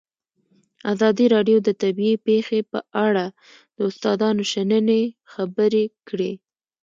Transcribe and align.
ازادي 0.93 1.25
راډیو 1.35 1.57
د 1.63 1.69
طبیعي 1.81 2.15
پېښې 2.27 2.59
په 2.71 2.79
اړه 3.05 3.25
د 3.75 3.77
استادانو 3.89 4.43
شننې 4.51 5.01
خپرې 5.31 5.85
کړي. 6.07 6.31